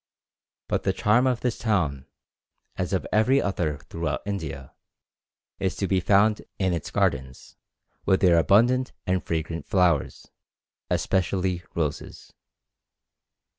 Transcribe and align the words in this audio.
But 0.67 0.81
the 0.81 0.93
charm 0.93 1.27
of 1.27 1.41
this 1.41 1.59
town, 1.59 2.07
as 2.75 2.91
of 2.91 3.05
every 3.11 3.39
other 3.39 3.77
throughout 3.77 4.23
India, 4.25 4.73
is 5.59 5.75
to 5.75 5.85
be 5.87 5.99
found 5.99 6.41
in 6.57 6.73
its 6.73 6.89
gardens, 6.89 7.55
with 8.03 8.19
their 8.21 8.39
abundant 8.39 8.93
and 9.05 9.23
fragrant 9.23 9.67
flowers, 9.67 10.25
especially 10.89 11.61
roses. 11.75 12.33